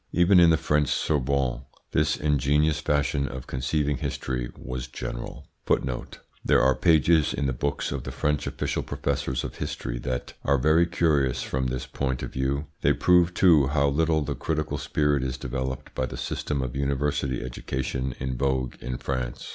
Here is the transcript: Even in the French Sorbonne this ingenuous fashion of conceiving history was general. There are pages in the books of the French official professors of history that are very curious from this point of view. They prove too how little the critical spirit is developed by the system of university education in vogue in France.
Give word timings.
Even 0.13 0.39
in 0.39 0.49
the 0.49 0.57
French 0.57 0.89
Sorbonne 0.89 1.61
this 1.91 2.17
ingenuous 2.17 2.79
fashion 2.79 3.27
of 3.27 3.45
conceiving 3.45 3.97
history 3.97 4.49
was 4.57 4.87
general. 4.87 5.45
There 6.43 6.59
are 6.59 6.73
pages 6.73 7.35
in 7.35 7.45
the 7.45 7.53
books 7.53 7.91
of 7.91 8.03
the 8.03 8.11
French 8.11 8.47
official 8.47 8.81
professors 8.81 9.43
of 9.43 9.57
history 9.57 9.99
that 9.99 10.33
are 10.43 10.57
very 10.57 10.87
curious 10.87 11.43
from 11.43 11.67
this 11.67 11.85
point 11.85 12.23
of 12.23 12.33
view. 12.33 12.65
They 12.81 12.93
prove 12.93 13.35
too 13.35 13.67
how 13.67 13.89
little 13.89 14.23
the 14.23 14.33
critical 14.33 14.79
spirit 14.79 15.21
is 15.21 15.37
developed 15.37 15.93
by 15.93 16.07
the 16.07 16.17
system 16.17 16.63
of 16.63 16.75
university 16.75 17.43
education 17.43 18.15
in 18.19 18.35
vogue 18.39 18.77
in 18.81 18.97
France. 18.97 19.49